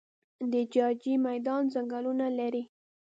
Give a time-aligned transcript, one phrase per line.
[0.51, 2.63] د جاجي میدان ځنګلونه لري